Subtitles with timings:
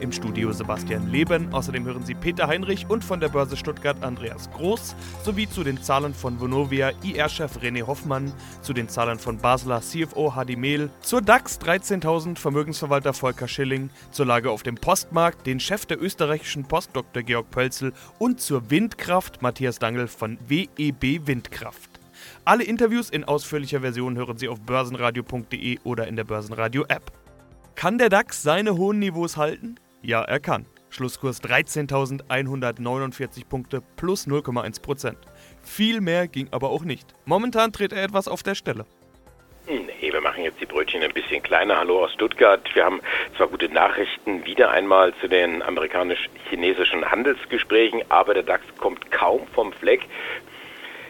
[0.00, 1.52] Im Studio Sebastian Leben.
[1.52, 5.82] Außerdem hören Sie Peter Heinrich und von der Börse Stuttgart Andreas Groß sowie zu den
[5.82, 8.32] Zahlen von Vonovia IR-Chef René Hoffmann,
[8.62, 14.26] zu den Zahlen von Basler CFO Hadi Mehl, zur DAX 13.000 Vermögensverwalter Volker Schilling, zur
[14.26, 17.22] Lage auf dem Postmarkt den Chef der österreichischen Post Dr.
[17.22, 22.00] Georg Pölzel und zur Windkraft Matthias Dangel von WEB Windkraft.
[22.44, 27.12] Alle Interviews in ausführlicher Version hören Sie auf börsenradio.de oder in der Börsenradio-App.
[27.74, 29.76] Kann der DAX seine hohen Niveaus halten?
[30.04, 30.66] Ja, er kann.
[30.90, 35.16] Schlusskurs 13.149 Punkte plus 0,1%.
[35.62, 37.14] Viel mehr ging aber auch nicht.
[37.24, 38.84] Momentan dreht er etwas auf der Stelle.
[39.66, 41.78] Nee, wir machen jetzt die Brötchen ein bisschen kleiner.
[41.78, 42.60] Hallo aus Stuttgart.
[42.74, 43.00] Wir haben
[43.34, 49.72] zwar gute Nachrichten wieder einmal zu den amerikanisch-chinesischen Handelsgesprächen, aber der DAX kommt kaum vom
[49.72, 50.02] Fleck.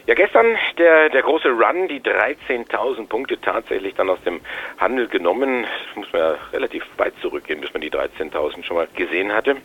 [0.06, 4.40] Ja, gestern der, der große Run, die 13.000 Punkte tatsächlich dann aus dem
[4.78, 5.62] Handel genommen.
[5.62, 9.56] Das muss man ja relativ weit zurückgehen, bis man die 13.000 schon mal gesehen hatte.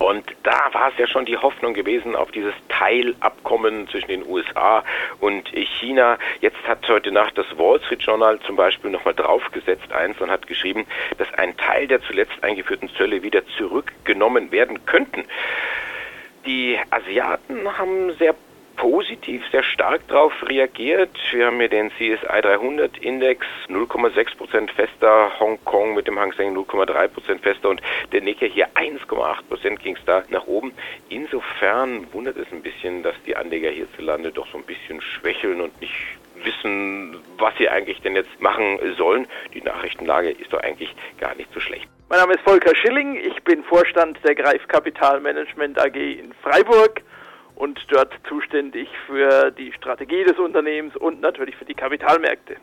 [0.00, 4.82] Und da war es ja schon die Hoffnung gewesen auf dieses Teilabkommen zwischen den USA
[5.20, 6.18] und China.
[6.40, 10.48] Jetzt hat heute Nacht das Wall Street Journal zum Beispiel nochmal draufgesetzt eins und hat
[10.48, 10.86] geschrieben,
[11.18, 15.22] dass ein Teil der zuletzt eingeführten Zölle wieder zurückgenommen werden könnten.
[16.46, 18.34] Die Asiaten haben sehr
[18.82, 21.16] positiv sehr stark darauf reagiert.
[21.30, 27.38] Wir haben hier den CSI 300 Index 0,6% fester, Hongkong mit dem Hang Seng 0,3%
[27.38, 30.72] fester und der Nikkei hier 1,8% ging es da nach oben.
[31.10, 35.80] Insofern wundert es ein bisschen, dass die Anleger hierzulande doch so ein bisschen schwächeln und
[35.80, 35.94] nicht
[36.42, 39.28] wissen, was sie eigentlich denn jetzt machen sollen.
[39.54, 41.86] Die Nachrichtenlage ist doch eigentlich gar nicht so schlecht.
[42.08, 47.00] Mein Name ist Volker Schilling, ich bin Vorstand der Greif Kapital Management AG in Freiburg
[47.62, 52.56] und dort zuständig für die Strategie des Unternehmens und natürlich für die Kapitalmärkte.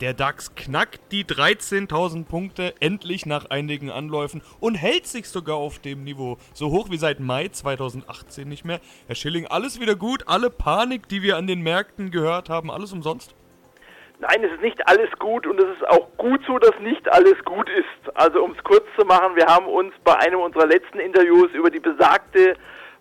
[0.00, 5.80] Der DAX knackt die 13.000 Punkte endlich nach einigen Anläufen und hält sich sogar auf
[5.80, 6.36] dem Niveau.
[6.52, 8.78] So hoch wie seit Mai 2018 nicht mehr.
[9.08, 10.22] Herr Schilling, alles wieder gut?
[10.28, 13.34] Alle Panik, die wir an den Märkten gehört haben, alles umsonst?
[14.20, 17.44] Nein, es ist nicht alles gut und es ist auch gut so, dass nicht alles
[17.44, 18.16] gut ist.
[18.16, 21.68] Also um es kurz zu machen, wir haben uns bei einem unserer letzten Interviews über
[21.68, 22.54] die besagte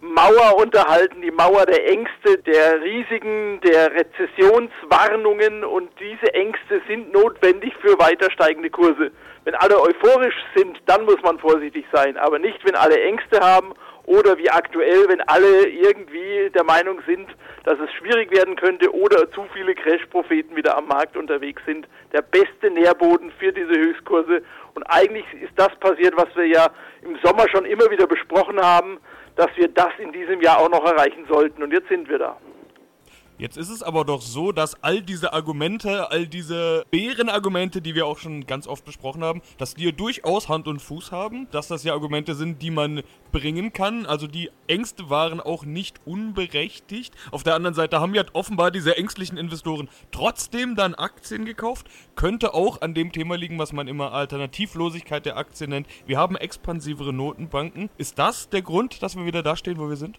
[0.03, 7.73] Mauer unterhalten, die Mauer der Ängste, der Risiken, der Rezessionswarnungen und diese Ängste sind notwendig
[7.79, 9.13] für weiter steigende Kurse.
[9.45, 13.73] Wenn alle euphorisch sind, dann muss man vorsichtig sein, aber nicht, wenn alle Ängste haben
[14.03, 17.29] oder wie aktuell, wenn alle irgendwie der Meinung sind,
[17.63, 21.87] dass es schwierig werden könnte oder zu viele Crash-Propheten wieder am Markt unterwegs sind.
[22.11, 24.43] Der beste Nährboden für diese Höchstkurse.
[24.75, 26.67] Und eigentlich ist das passiert, was wir ja
[27.03, 28.99] im Sommer schon immer wieder besprochen haben
[29.35, 31.63] dass wir das in diesem Jahr auch noch erreichen sollten.
[31.63, 32.37] Und jetzt sind wir da.
[33.43, 38.05] Jetzt ist es aber doch so, dass all diese Argumente, all diese Bärenargumente, die wir
[38.05, 41.67] auch schon ganz oft besprochen haben, dass die ja durchaus Hand und Fuß haben, dass
[41.67, 44.05] das ja Argumente sind, die man bringen kann.
[44.05, 47.13] Also die Ängste waren auch nicht unberechtigt.
[47.31, 51.87] Auf der anderen Seite haben ja offenbar diese ängstlichen Investoren trotzdem dann Aktien gekauft.
[52.15, 55.87] Könnte auch an dem Thema liegen, was man immer Alternativlosigkeit der Aktien nennt.
[56.05, 57.89] Wir haben expansivere Notenbanken.
[57.97, 60.17] Ist das der Grund, dass wir wieder da stehen, wo wir sind?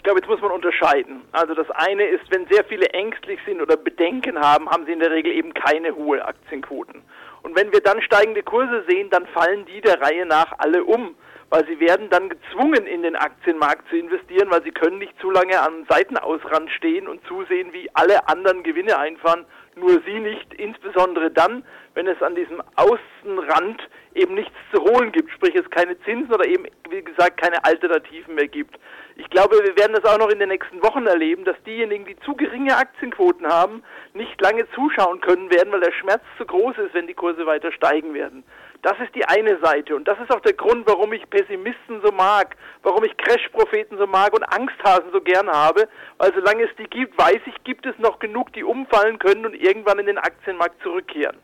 [0.00, 1.20] Ich glaube, jetzt muss man unterscheiden.
[1.32, 4.98] Also das eine ist, wenn sehr viele ängstlich sind oder Bedenken haben, haben sie in
[4.98, 7.02] der Regel eben keine hohe Aktienquoten.
[7.42, 11.16] Und wenn wir dann steigende Kurse sehen, dann fallen die der Reihe nach alle um,
[11.50, 15.30] weil sie werden dann gezwungen, in den Aktienmarkt zu investieren, weil sie können nicht zu
[15.30, 19.44] lange am Seitenausrand stehen und zusehen, wie alle anderen Gewinne einfahren,
[19.76, 21.62] nur sie nicht, insbesondere dann,
[21.92, 23.82] wenn es an diesem Außenrand
[24.14, 28.34] eben nichts zu holen gibt, sprich es keine Zinsen oder eben, wie gesagt, keine Alternativen
[28.34, 28.78] mehr gibt.
[29.20, 32.18] Ich glaube, wir werden das auch noch in den nächsten Wochen erleben, dass diejenigen, die
[32.20, 33.82] zu geringe Aktienquoten haben,
[34.14, 37.70] nicht lange zuschauen können werden, weil der Schmerz zu groß ist, wenn die Kurse weiter
[37.70, 38.44] steigen werden.
[38.80, 42.10] Das ist die eine Seite und das ist auch der Grund, warum ich Pessimisten so
[42.12, 45.86] mag, warum ich Crash-Propheten so mag und Angsthasen so gern habe,
[46.16, 49.54] weil solange es die gibt, weiß ich, gibt es noch genug, die umfallen können und
[49.54, 51.36] irgendwann in den Aktienmarkt zurückkehren.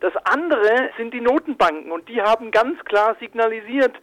[0.00, 3.94] Das andere sind die Notenbanken und die haben ganz klar signalisiert,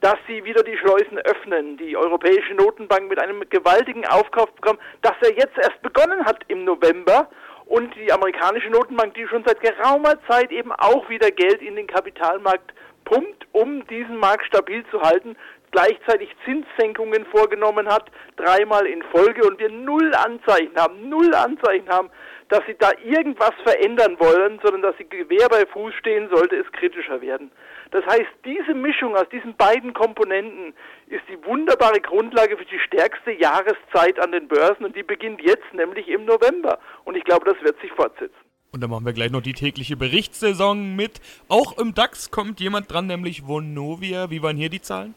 [0.00, 1.76] dass sie wieder die Schleusen öffnen.
[1.76, 7.28] Die Europäische Notenbank mit einem gewaltigen Aufkaufprogramm, das er jetzt erst begonnen hat im November.
[7.66, 11.86] Und die amerikanische Notenbank, die schon seit geraumer Zeit eben auch wieder Geld in den
[11.86, 12.72] Kapitalmarkt
[13.04, 15.36] pumpt, um diesen Markt stabil zu halten,
[15.70, 22.10] gleichzeitig Zinssenkungen vorgenommen hat, dreimal in Folge und wir null Anzeichen haben, null Anzeichen haben,
[22.48, 26.70] dass sie da irgendwas verändern wollen, sondern dass sie Gewehr bei Fuß stehen, sollte es
[26.72, 27.52] kritischer werden.
[27.90, 30.74] Das heißt, diese Mischung aus diesen beiden Komponenten
[31.08, 35.72] ist die wunderbare Grundlage für die stärkste Jahreszeit an den Börsen und die beginnt jetzt,
[35.72, 36.78] nämlich im November.
[37.04, 38.36] Und ich glaube, das wird sich fortsetzen.
[38.72, 41.20] Und dann machen wir gleich noch die tägliche Berichtssaison mit.
[41.48, 44.30] Auch im DAX kommt jemand dran, nämlich Vonovia.
[44.30, 45.16] Wie waren hier die Zahlen?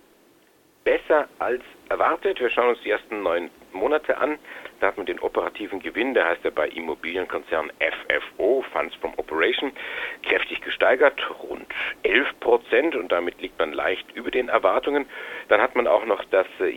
[0.84, 2.40] Besser als erwartet.
[2.40, 4.40] Wir schauen uns die ersten neun Monate an.
[4.80, 9.72] Da hat man den operativen Gewinn, der heißt ja bei Immobilienkonzern FFO, Funds from Operation,
[10.24, 11.66] kräftig gesteigert, rund
[12.04, 15.06] 11 Prozent und damit liegt man leicht über den Erwartungen.
[15.50, 16.70] Dann hat man auch noch das äh,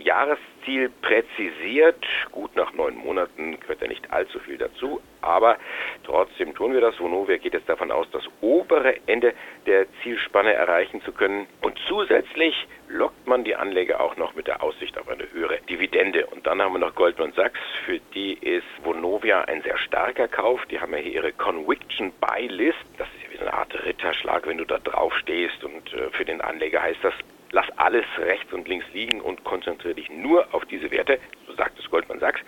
[0.67, 2.05] Jahresziel präzisiert.
[2.31, 5.57] Gut, nach neun Monaten gehört ja nicht allzu viel dazu, aber
[6.03, 6.99] trotzdem tun wir das.
[6.99, 9.33] Vonovia geht jetzt davon aus, das obere Ende
[9.65, 14.63] der Zielspanne erreichen zu können und zusätzlich lockt man die Anleger auch noch mit der
[14.63, 16.25] Aussicht auf eine höhere Dividende.
[16.27, 20.65] Und dann haben wir noch Goldman Sachs, für die ist Vonovia ein sehr starker Kauf.
[20.67, 22.77] Die haben ja hier ihre Conviction Buy List.
[22.97, 25.63] Das ist ja wie so eine Art Ritterschlag, wenn du da drauf stehst.
[25.63, 27.13] Und äh, für den Anleger heißt das,
[27.51, 31.19] lass alles rechts und links liegen und konzentriere dich nur auf diese Werte.
[31.47, 32.41] So sagt es Goldman Sachs.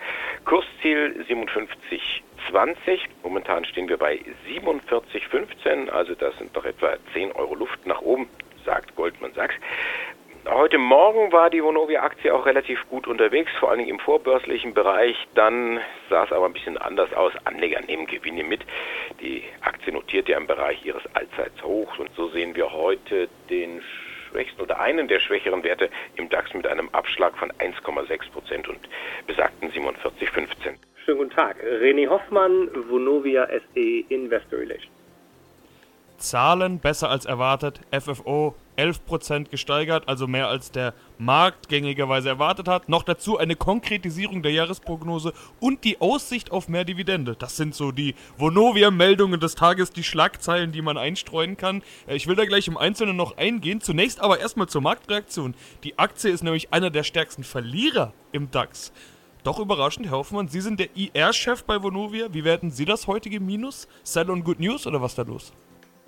[0.44, 3.00] Kursziel 57,20.
[3.22, 5.88] Momentan stehen wir bei 47,15.
[5.90, 8.28] Also das sind noch etwa 10 Euro Luft nach oben,
[8.64, 9.54] sagt Goldman Sachs.
[10.48, 15.14] Heute Morgen war die Vonovia-Aktie auch relativ gut unterwegs, vor allen Dingen im vorbörslichen Bereich.
[15.34, 17.32] Dann sah es aber ein bisschen anders aus.
[17.44, 18.62] Anleger nehmen Gewinne mit.
[19.20, 23.82] Die Aktie notiert ja im Bereich ihres Allzeithochs und so sehen wir heute den
[24.30, 28.80] schwächsten oder einen der schwächeren Werte im DAX mit einem Abschlag von 1,6 Prozent und
[29.26, 30.76] besagten 47,15.
[31.04, 31.56] Schönen guten Tag.
[31.62, 34.99] René Hoffmann, Vonovia SE Investor Relations.
[36.20, 37.80] Zahlen besser als erwartet.
[37.90, 42.88] FFO 11% gesteigert, also mehr als der Markt gängigerweise erwartet hat.
[42.88, 47.36] Noch dazu eine Konkretisierung der Jahresprognose und die Aussicht auf mehr Dividende.
[47.36, 51.82] Das sind so die Vonovia-Meldungen des Tages, die Schlagzeilen, die man einstreuen kann.
[52.06, 53.80] Äh, ich will da gleich im Einzelnen noch eingehen.
[53.80, 55.54] Zunächst aber erstmal zur Marktreaktion.
[55.84, 58.92] Die Aktie ist nämlich einer der stärksten Verlierer im DAX.
[59.42, 62.28] Doch überraschend, Herr Hoffmann, Sie sind der IR-Chef bei Vonovia.
[62.32, 63.88] Wie werden Sie das heutige Minus?
[64.02, 65.52] Sell on Good News oder was da los?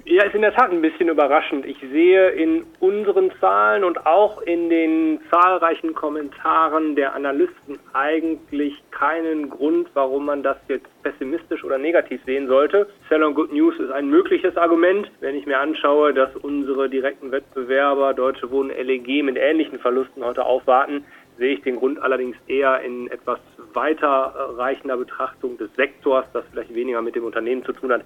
[0.05, 1.65] Ja, ist in der Tat ein bisschen überraschend.
[1.65, 9.49] Ich sehe in unseren Zahlen und auch in den zahlreichen Kommentaren der Analysten eigentlich keinen
[9.49, 12.89] Grund, warum man das jetzt pessimistisch oder negativ sehen sollte.
[13.09, 15.09] Sell on Good News ist ein mögliches Argument.
[15.21, 20.45] Wenn ich mir anschaue, dass unsere direkten Wettbewerber Deutsche Wohnen LEG mit ähnlichen Verlusten heute
[20.45, 21.05] aufwarten,
[21.39, 23.39] sehe ich den Grund allerdings eher in etwas
[23.73, 28.03] weiterreichender Betrachtung des Sektors, das vielleicht weniger mit dem Unternehmen zu tun hat.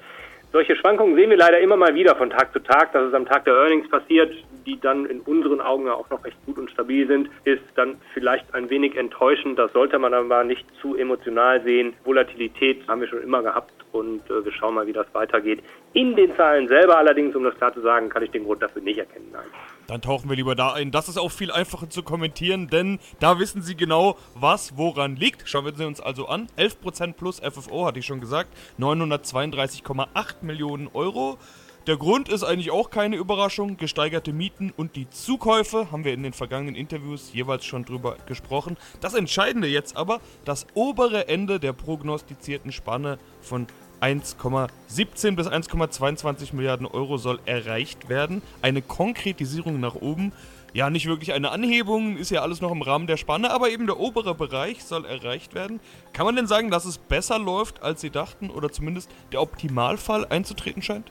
[0.52, 3.26] Solche Schwankungen sehen wir leider immer mal wieder von Tag zu Tag, dass es am
[3.26, 4.32] Tag der Earnings passiert,
[4.64, 7.96] die dann in unseren Augen ja auch noch recht gut und stabil sind, ist dann
[8.14, 9.58] vielleicht ein wenig enttäuschend.
[9.58, 11.94] Das sollte man aber nicht zu emotional sehen.
[12.04, 15.62] Volatilität haben wir schon immer gehabt und äh, wir schauen mal, wie das weitergeht.
[15.92, 18.82] In den Zahlen selber allerdings, um das klar zu sagen, kann ich den Grund dafür
[18.82, 19.28] nicht erkennen.
[19.32, 19.44] Nein.
[19.86, 20.90] Dann tauchen wir lieber da ein.
[20.90, 25.48] Das ist auch viel einfacher zu kommentieren, denn da wissen Sie genau, was woran liegt.
[25.48, 26.48] Schauen wir uns also an.
[26.56, 28.50] 11% plus FFO, hatte ich schon gesagt.
[28.78, 30.08] 932,8
[30.42, 31.38] Millionen Euro.
[31.86, 33.76] Der Grund ist eigentlich auch keine Überraschung.
[33.76, 38.76] Gesteigerte Mieten und die Zukäufe haben wir in den vergangenen Interviews jeweils schon drüber gesprochen.
[39.00, 43.68] Das Entscheidende jetzt aber, das obere Ende der prognostizierten Spanne von
[44.00, 48.42] 1,17 bis 1,22 Milliarden Euro soll erreicht werden.
[48.62, 50.32] Eine Konkretisierung nach oben.
[50.72, 53.86] Ja, nicht wirklich eine Anhebung, ist ja alles noch im Rahmen der Spanne, aber eben
[53.86, 55.80] der obere Bereich soll erreicht werden.
[56.12, 60.26] Kann man denn sagen, dass es besser läuft, als Sie dachten oder zumindest der Optimalfall
[60.26, 61.10] einzutreten scheint?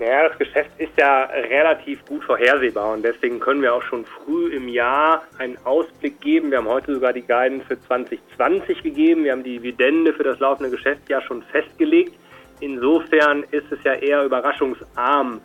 [0.00, 4.52] Ja, das Geschäft ist ja relativ gut vorhersehbar und deswegen können wir auch schon früh
[4.52, 6.50] im Jahr einen Ausblick geben.
[6.50, 9.22] Wir haben heute sogar die Guidance für 2020 gegeben.
[9.22, 12.12] Wir haben die Dividende für das laufende Geschäftsjahr schon festgelegt.
[12.60, 15.40] Insofern ist es ja eher überraschungsarm.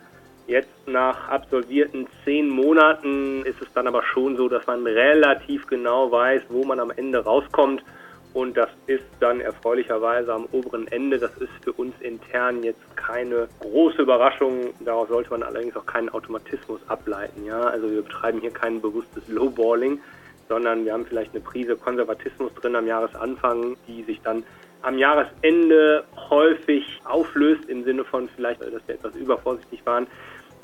[0.46, 6.10] Jetzt nach absolvierten zehn Monaten ist es dann aber schon so, dass man relativ genau
[6.10, 7.84] weiß, wo man am Ende rauskommt.
[8.32, 11.18] Und das ist dann erfreulicherweise am oberen Ende.
[11.18, 14.72] Das ist für uns intern jetzt keine große Überraschung.
[14.80, 17.44] Daraus sollte man allerdings auch keinen Automatismus ableiten.
[17.44, 17.60] Ja?
[17.60, 20.00] Also wir betreiben hier kein bewusstes Lowballing,
[20.48, 24.44] sondern wir haben vielleicht eine Prise Konservatismus drin am Jahresanfang, die sich dann
[24.82, 30.06] am Jahresende häufig auflöst, im Sinne von vielleicht, dass wir etwas übervorsichtig waren.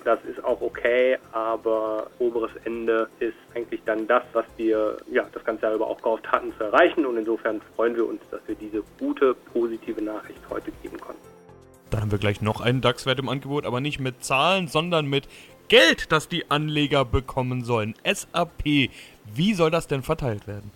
[0.05, 5.45] Das ist auch okay, aber oberes Ende ist eigentlich dann das, was wir ja, das
[5.45, 7.05] ganze Jahr über auch gehofft hatten zu erreichen.
[7.05, 11.21] Und insofern freuen wir uns, dass wir diese gute, positive Nachricht heute geben konnten.
[11.91, 15.27] Dann haben wir gleich noch einen DAX-Wert im Angebot, aber nicht mit Zahlen, sondern mit
[15.69, 17.95] Geld, das die Anleger bekommen sollen.
[18.05, 18.91] SAP.
[19.35, 20.71] Wie soll das denn verteilt werden?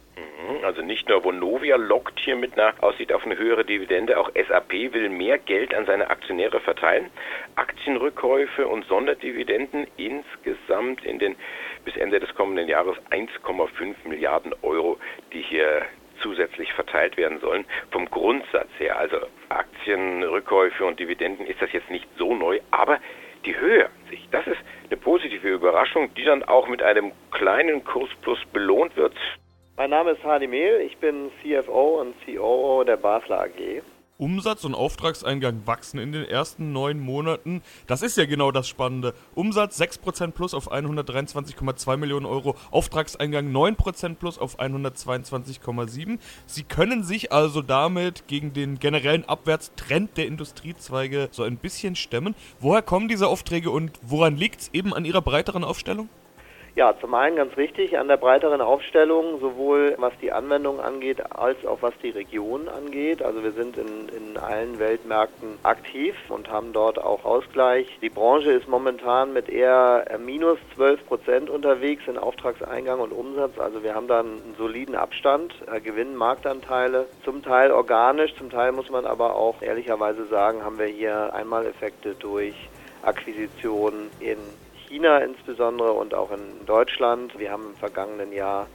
[0.70, 4.70] Also nicht nur Vonovia lockt hier mit einer Aussicht auf eine höhere Dividende, auch SAP
[4.92, 7.10] will mehr Geld an seine Aktionäre verteilen.
[7.56, 11.34] Aktienrückkäufe und Sonderdividenden insgesamt in den
[11.84, 14.96] bis Ende des kommenden Jahres 1,5 Milliarden Euro,
[15.32, 15.82] die hier
[16.22, 17.64] zusätzlich verteilt werden sollen.
[17.90, 19.16] Vom Grundsatz her, also
[19.48, 23.00] Aktienrückkäufe und Dividenden, ist das jetzt nicht so neu, aber
[23.44, 27.82] die Höhe an sich, das ist eine positive Überraschung, die dann auch mit einem kleinen
[27.82, 29.16] Kursplus belohnt wird.
[29.76, 33.82] Mein Name ist Hardy Mehl, ich bin CFO und COO der Basler AG.
[34.20, 37.62] Umsatz und Auftragseingang wachsen in den ersten neun Monaten.
[37.86, 39.14] Das ist ja genau das Spannende.
[39.34, 46.18] Umsatz 6% plus auf 123,2 Millionen Euro, Auftragseingang 9% plus auf 122,7.
[46.44, 52.34] Sie können sich also damit gegen den generellen Abwärtstrend der Industriezweige so ein bisschen stemmen.
[52.58, 56.10] Woher kommen diese Aufträge und woran liegt es eben an Ihrer breiteren Aufstellung?
[56.76, 61.66] Ja, zum einen ganz richtig an der breiteren Aufstellung, sowohl was die Anwendung angeht, als
[61.66, 63.22] auch was die Region angeht.
[63.22, 67.98] Also wir sind in, in allen Weltmärkten aktiv und haben dort auch Ausgleich.
[68.02, 73.58] Die Branche ist momentan mit eher minus 12 Prozent unterwegs in Auftragseingang und Umsatz.
[73.58, 78.70] Also wir haben da einen soliden Abstand, äh, gewinnen Marktanteile, zum Teil organisch, zum Teil
[78.70, 82.54] muss man aber auch ehrlicherweise sagen, haben wir hier Einmaleffekte durch
[83.02, 84.38] Akquisitionen in
[84.90, 87.38] China insbesondere und auch in Deutschland.
[87.38, 88.66] Wir haben im vergangenen Jahr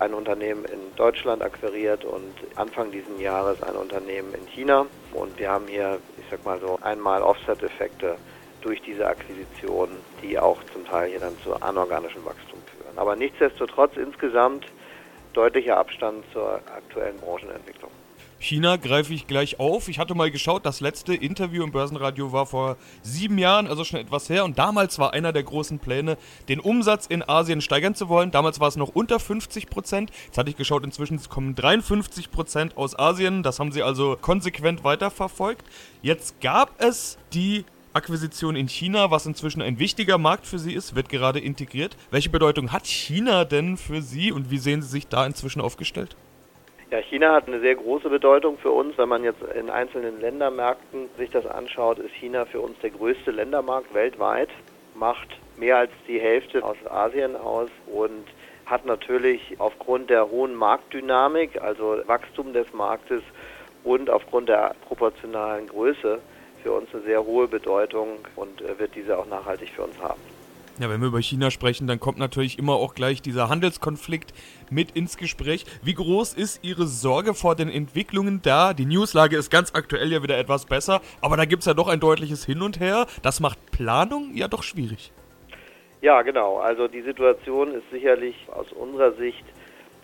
[0.00, 4.86] ein Unternehmen in Deutschland akquiriert und Anfang dieses Jahres ein Unternehmen in China.
[5.12, 8.16] Und wir haben hier, ich sag mal so, einmal Offset-Effekte
[8.62, 12.98] durch diese Akquisition, die auch zum Teil hier dann zu anorganischem Wachstum führen.
[12.98, 14.66] Aber nichtsdestotrotz insgesamt
[15.34, 17.92] deutlicher Abstand zur aktuellen Branchenentwicklung.
[18.40, 19.88] China greife ich gleich auf.
[19.88, 24.00] Ich hatte mal geschaut, das letzte Interview im Börsenradio war vor sieben Jahren, also schon
[24.00, 24.46] etwas her.
[24.46, 26.16] Und damals war einer der großen Pläne,
[26.48, 28.30] den Umsatz in Asien steigern zu wollen.
[28.30, 30.10] Damals war es noch unter 50 Prozent.
[30.24, 33.42] Jetzt hatte ich geschaut, inzwischen kommen 53 Prozent aus Asien.
[33.42, 35.66] Das haben sie also konsequent weiterverfolgt.
[36.00, 40.94] Jetzt gab es die Akquisition in China, was inzwischen ein wichtiger Markt für Sie ist,
[40.94, 41.96] wird gerade integriert.
[42.10, 46.16] Welche Bedeutung hat China denn für Sie und wie sehen Sie sich da inzwischen aufgestellt?
[46.90, 48.98] Ja, China hat eine sehr große Bedeutung für uns.
[48.98, 53.30] Wenn man jetzt in einzelnen Ländermärkten sich das anschaut, ist China für uns der größte
[53.30, 54.48] Ländermarkt weltweit,
[54.96, 58.26] macht mehr als die Hälfte aus Asien aus und
[58.66, 63.22] hat natürlich aufgrund der hohen Marktdynamik, also Wachstum des Marktes
[63.84, 66.18] und aufgrund der proportionalen Größe
[66.64, 70.29] für uns eine sehr hohe Bedeutung und äh, wird diese auch nachhaltig für uns haben.
[70.80, 74.32] Ja, wenn wir über China sprechen, dann kommt natürlich immer auch gleich dieser Handelskonflikt
[74.70, 75.66] mit ins Gespräch.
[75.82, 78.72] Wie groß ist Ihre Sorge vor den Entwicklungen da?
[78.72, 81.86] Die Newslage ist ganz aktuell ja wieder etwas besser, aber da gibt es ja doch
[81.86, 83.06] ein deutliches Hin und Her.
[83.22, 85.12] Das macht Planung ja doch schwierig.
[86.00, 86.56] Ja, genau.
[86.60, 89.44] Also die Situation ist sicherlich aus unserer Sicht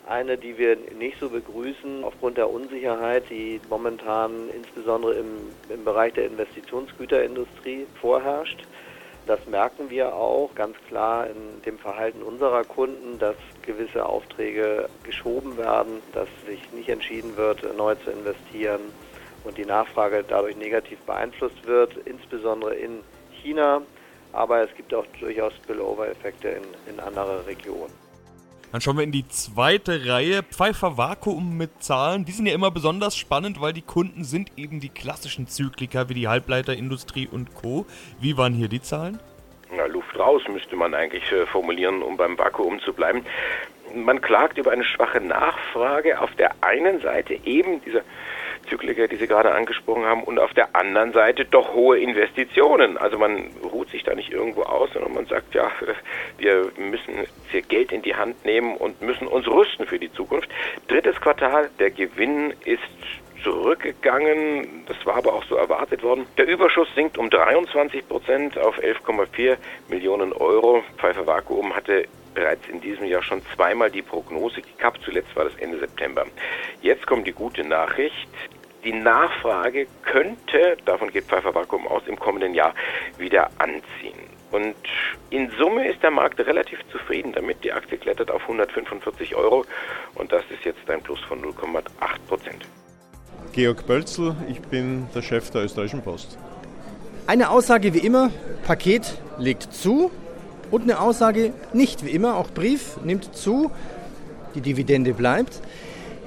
[0.07, 5.27] eine, die wir nicht so begrüßen aufgrund der Unsicherheit, die momentan insbesondere im,
[5.71, 8.63] im Bereich der Investitionsgüterindustrie vorherrscht.
[9.27, 15.57] Das merken wir auch ganz klar in dem Verhalten unserer Kunden, dass gewisse Aufträge geschoben
[15.57, 18.81] werden, dass sich nicht entschieden wird, neu zu investieren
[19.43, 23.03] und die Nachfrage dadurch negativ beeinflusst wird, insbesondere in
[23.43, 23.83] China.
[24.33, 28.06] Aber es gibt auch durchaus Spillover-Effekte in, in andere Regionen.
[28.77, 30.43] Dann schauen wir in die zweite Reihe.
[30.43, 32.27] Pfeiffer Vakuum mit Zahlen.
[32.27, 36.15] Die sind ja immer besonders spannend, weil die Kunden sind eben die klassischen Zykliker wie
[36.15, 37.87] die Halbleiterindustrie und Co.
[38.21, 39.19] Wie waren hier die Zahlen?
[39.75, 43.25] Na, Luft raus müsste man eigentlich äh, formulieren, um beim Vakuum zu bleiben.
[43.95, 46.21] Man klagt über eine schwache Nachfrage.
[46.21, 48.03] Auf der einen Seite eben dieser
[48.67, 52.97] Zykliker, die Sie gerade angesprochen haben, und auf der anderen Seite doch hohe Investitionen.
[52.97, 55.71] Also man ruht sich da nicht irgendwo aus, sondern man sagt, ja,
[56.39, 60.49] wir müssen hier Geld in die Hand nehmen und müssen uns rüsten für die Zukunft.
[60.89, 62.83] Drittes Quartal, der Gewinn ist
[63.43, 64.85] zurückgegangen.
[64.87, 66.27] Das war aber auch so erwartet worden.
[66.37, 69.57] Der Überschuss sinkt um 23 Prozent auf 11,4
[69.89, 70.83] Millionen Euro.
[70.99, 75.01] Pfeiffer Vakuum hatte bereits in diesem Jahr schon zweimal die Prognose gekappt.
[75.05, 76.27] Zuletzt war das Ende September.
[76.83, 78.29] Jetzt kommt die gute Nachricht.
[78.87, 82.73] Die Nachfrage könnte, davon geht Pfeiffer Vakuum aus, im kommenden Jahr
[83.19, 84.21] wieder anziehen.
[84.53, 84.77] Und
[85.31, 87.65] in Summe ist der Markt relativ zufrieden damit.
[87.65, 89.65] Die Aktie klettert auf 145 Euro
[90.15, 91.83] und das ist jetzt ein Plus von 0,8
[92.29, 92.65] Prozent.
[93.53, 96.39] Georg Bölzl, ich bin der Chef der Österreichischen Post.
[97.27, 98.31] Eine Aussage wie immer,
[98.65, 100.13] Paket legt zu
[100.71, 103.73] und eine Aussage nicht wie immer, auch Brief nimmt zu,
[104.55, 105.61] die Dividende bleibt.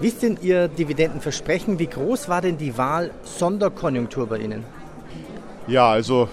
[0.01, 1.77] Wie ist denn Ihr Dividendenversprechen?
[1.77, 4.63] Wie groß war denn die Wahl Sonderkonjunktur bei Ihnen?
[5.67, 6.29] Ja, also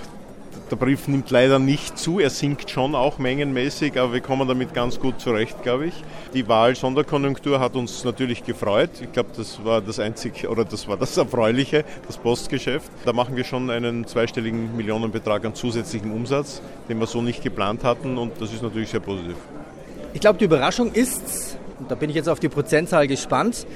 [0.71, 4.73] der Brief nimmt leider nicht zu, er sinkt schon auch mengenmäßig, aber wir kommen damit
[4.73, 5.95] ganz gut zurecht, glaube ich.
[6.33, 8.91] Die Wahl-Sonderkonjunktur hat uns natürlich gefreut.
[9.01, 12.89] Ich glaube, das war das einzige oder das war das Erfreuliche, das Postgeschäft.
[13.05, 17.83] Da machen wir schon einen zweistelligen Millionenbetrag an zusätzlichem Umsatz, den wir so nicht geplant
[17.83, 19.35] hatten und das ist natürlich sehr positiv.
[20.15, 23.67] Ich glaube, die Überraschung ist, da bin ich jetzt auf die Prozentzahl gespannt,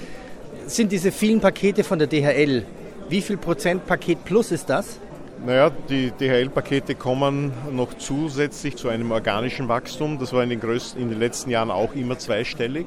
[0.67, 2.65] sind diese vielen Pakete von der DHL.
[3.09, 4.99] Wie viel Prozent Paket Plus ist das?
[5.45, 10.19] Naja, die DHL-Pakete kommen noch zusätzlich zu einem organischen Wachstum.
[10.19, 12.87] Das war in den, größten, in den letzten Jahren auch immer zweistellig.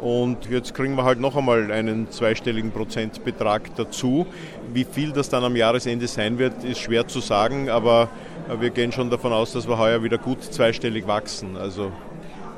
[0.00, 4.26] Und jetzt kriegen wir halt noch einmal einen zweistelligen Prozentbetrag dazu.
[4.72, 8.08] Wie viel das dann am Jahresende sein wird, ist schwer zu sagen, aber
[8.60, 11.56] wir gehen schon davon aus, dass wir heuer wieder gut zweistellig wachsen.
[11.56, 11.92] Also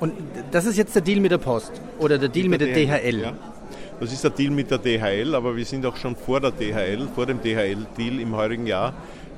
[0.02, 0.14] Und
[0.50, 2.98] das ist jetzt der Deal mit der Post oder der Deal mit der, mit der
[2.98, 3.20] DHL?
[3.20, 3.32] Ja.
[4.00, 7.06] Das ist der Deal mit der DHL, aber wir sind auch schon vor der DHL,
[7.14, 8.94] vor dem DHL-Deal im heurigen Jahr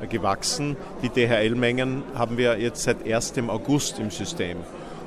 [0.08, 0.74] gewachsen.
[1.02, 3.34] Die DHL-Mengen haben wir jetzt seit 1.
[3.46, 4.56] August im System.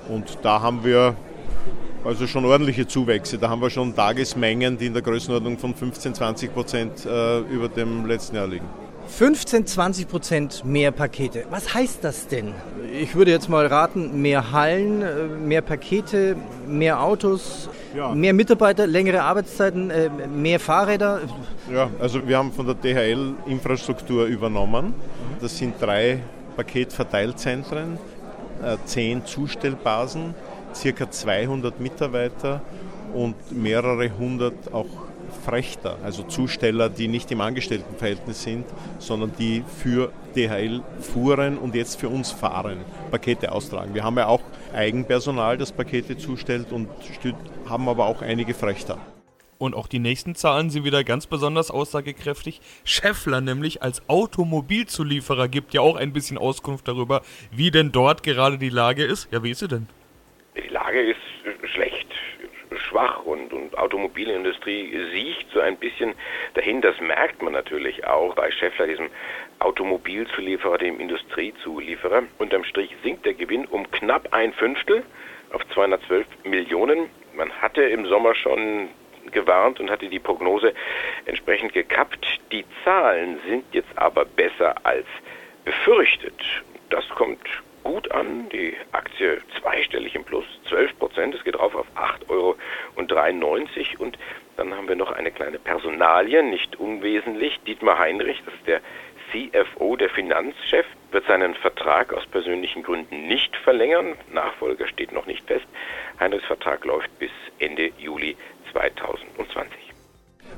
[0.10, 1.16] Und da haben wir
[2.06, 3.40] also schon ordentliche Zuwächse.
[3.40, 7.68] Da haben wir schon Tagesmengen, die in der Größenordnung von 15, 20 Prozent äh, über
[7.68, 8.87] dem letzten Jahr liegen.
[9.08, 11.46] 15, 20 Prozent mehr Pakete.
[11.50, 12.54] Was heißt das denn?
[13.00, 16.36] Ich würde jetzt mal raten, mehr Hallen, äh, mehr Pakete,
[16.68, 18.14] mehr Autos, Ja.
[18.14, 21.22] mehr Mitarbeiter, längere Arbeitszeiten, äh, mehr Fahrräder.
[21.74, 24.94] Ja, also wir haben von der DHL Infrastruktur übernommen.
[25.42, 26.20] Das sind drei
[26.56, 27.98] Paketverteilzentren,
[28.64, 30.36] äh, zehn Zustellbasen,
[30.76, 32.62] circa 200 Mitarbeiter
[33.14, 34.86] und mehrere hundert auch
[35.48, 38.66] Frechter, also Zusteller, die nicht im Angestelltenverhältnis sind,
[39.00, 42.80] sondern die für DHL fuhren und jetzt für uns fahren,
[43.12, 43.94] Pakete austragen.
[43.96, 44.42] Wir haben ja auch
[44.74, 46.90] Eigenpersonal, das Pakete zustellt und
[47.70, 48.98] haben aber auch einige Frechter.
[49.58, 52.60] Und auch die nächsten Zahlen sind wieder ganz besonders aussagekräftig.
[52.84, 58.58] Scheffler nämlich als Automobilzulieferer gibt ja auch ein bisschen Auskunft darüber, wie denn dort gerade
[58.58, 59.30] die Lage ist.
[59.32, 59.88] Ja, wie ist sie denn?
[60.58, 61.18] Die Lage ist
[61.74, 61.97] schlecht,
[62.98, 66.14] schwach und, und Automobilindustrie sieht so ein bisschen
[66.56, 66.82] dahin.
[66.82, 69.10] Das merkt man natürlich auch bei Schaeffler, diesem
[69.60, 72.24] Automobilzulieferer, dem Industriezulieferer.
[72.40, 75.04] Unterm Strich sinkt der Gewinn um knapp ein Fünftel
[75.54, 77.10] auf 212 Millionen.
[77.36, 78.90] Man hatte im Sommer schon
[79.32, 80.74] gewarnt und hatte die Prognose
[81.26, 82.26] entsprechend gekappt.
[82.52, 85.06] Die Zahlen sind jetzt aber besser als
[85.66, 86.42] befürchtet.
[86.90, 87.48] Das kommt
[87.88, 88.50] gut an.
[88.50, 91.36] Die Aktie zweistellig im Plus, 12 Prozent.
[91.36, 92.58] Es geht rauf auf 8,93 Euro.
[94.00, 94.18] Und
[94.58, 97.60] dann haben wir noch eine kleine Personalie, nicht unwesentlich.
[97.62, 98.82] Dietmar Heinrich, das ist der
[99.32, 104.16] CFO, der Finanzchef, wird seinen Vertrag aus persönlichen Gründen nicht verlängern.
[104.34, 105.68] Nachfolger steht noch nicht fest.
[106.20, 108.36] Heinrichs Vertrag läuft bis Ende Juli
[108.74, 109.87] 2020.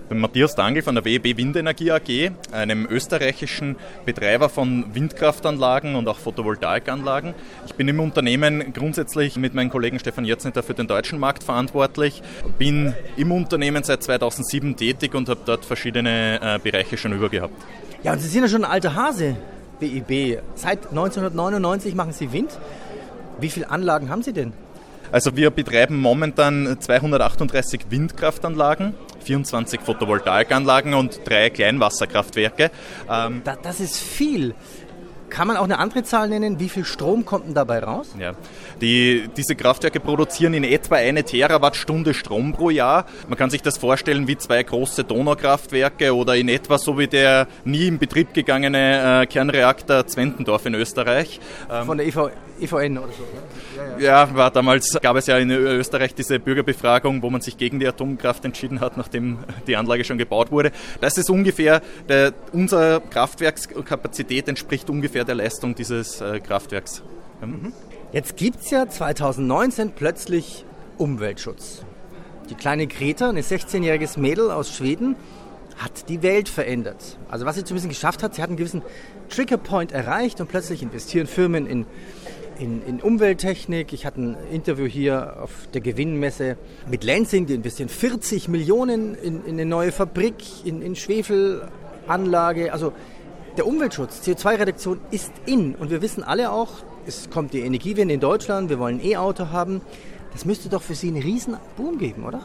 [0.09, 3.75] Bin Matthias Dangl von der WEB Windenergie AG, einem österreichischen
[4.07, 7.35] Betreiber von Windkraftanlagen und auch Photovoltaikanlagen.
[7.67, 12.23] Ich bin im Unternehmen grundsätzlich mit meinem Kollegen Stefan Jetznetter für den deutschen Markt verantwortlich,
[12.57, 17.53] bin im Unternehmen seit 2007 tätig und habe dort verschiedene äh, Bereiche schon übergehabt.
[18.01, 19.37] Ja, und Sie sind ja schon ein alter Hase,
[19.79, 20.39] BIB.
[20.55, 22.57] Seit 1999 machen Sie Wind.
[23.39, 24.53] Wie viele Anlagen haben Sie denn?
[25.11, 28.93] Also wir betreiben momentan 238 Windkraftanlagen,
[29.23, 32.71] 24 Photovoltaikanlagen und drei Kleinwasserkraftwerke.
[33.09, 34.53] Ähm, Da, das ist viel.
[35.29, 36.59] Kann man auch eine andere Zahl nennen?
[36.59, 38.09] Wie viel Strom kommt denn dabei raus?
[38.19, 38.33] Ja.
[38.81, 43.05] Die, diese Kraftwerke produzieren in etwa eine Terawattstunde Strom pro Jahr.
[43.27, 47.47] Man kann sich das vorstellen wie zwei große Donaukraftwerke oder in etwa so wie der
[47.65, 51.39] nie in Betrieb gegangene äh, Kernreaktor Zwentendorf in Österreich.
[51.71, 53.23] Ähm, Von der EV, EVN oder so.
[53.23, 53.99] oder?
[53.99, 57.87] ja, war damals gab es ja in Österreich diese Bürgerbefragung, wo man sich gegen die
[57.87, 60.71] Atomkraft entschieden hat, nachdem die Anlage schon gebaut wurde.
[61.01, 67.03] Das ist ungefähr, der, unsere Kraftwerkskapazität entspricht ungefähr der Leistung dieses äh, Kraftwerks.
[67.41, 67.73] Mhm.
[68.11, 70.65] Jetzt gibt es ja 2019 plötzlich
[70.97, 71.83] Umweltschutz.
[72.49, 75.15] Die kleine Greta, ein 16-jähriges Mädel aus Schweden,
[75.77, 77.17] hat die Welt verändert.
[77.29, 78.81] Also was sie zumindest geschafft hat, sie hat einen gewissen
[79.29, 81.85] Triggerpoint erreicht und plötzlich investieren Firmen in,
[82.59, 83.93] in, in Umwelttechnik.
[83.93, 86.57] Ich hatte ein Interview hier auf der Gewinnmesse
[86.89, 92.73] mit Lansing, die investieren 40 Millionen in, in eine neue Fabrik, in, in Schwefelanlage.
[92.73, 92.91] Also
[93.57, 95.75] der Umweltschutz, CO2-Reduktion ist in.
[95.75, 96.69] Und wir wissen alle auch,
[97.05, 99.81] es kommt die Energiewende in Deutschland, wir wollen ein E-Auto haben.
[100.31, 102.41] Das müsste doch für Sie einen riesen Boom geben, oder?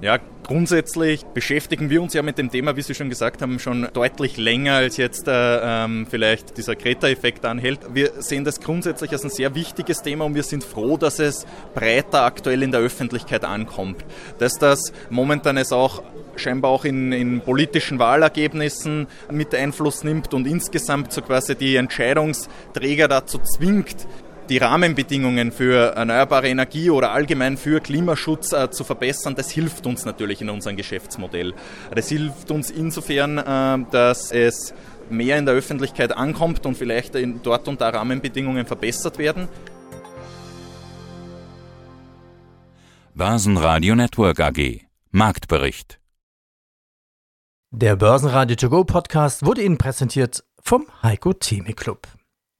[0.00, 3.88] Ja, Grundsätzlich beschäftigen wir uns ja mit dem Thema, wie Sie schon gesagt haben, schon
[3.94, 7.80] deutlich länger als jetzt äh, ähm, vielleicht dieser Kreta-Effekt anhält.
[7.94, 11.46] Wir sehen das grundsätzlich als ein sehr wichtiges Thema und wir sind froh, dass es
[11.74, 14.04] breiter aktuell in der Öffentlichkeit ankommt.
[14.38, 16.02] Dass das momentan es auch
[16.36, 23.08] scheinbar auch in, in politischen Wahlergebnissen mit Einfluss nimmt und insgesamt so quasi die Entscheidungsträger
[23.08, 24.06] dazu zwingt,
[24.48, 30.04] die Rahmenbedingungen für erneuerbare Energie oder allgemein für Klimaschutz äh, zu verbessern, das hilft uns
[30.04, 31.54] natürlich in unserem Geschäftsmodell.
[31.94, 34.74] Das hilft uns insofern, äh, dass es
[35.10, 39.48] mehr in der Öffentlichkeit ankommt und vielleicht in, dort und da Rahmenbedingungen verbessert werden.
[43.14, 44.80] Börsenradio Network AG
[45.10, 46.00] Marktbericht
[47.70, 52.08] Der Börsenradio To Go Podcast wurde Ihnen präsentiert vom Heiko Theme Club.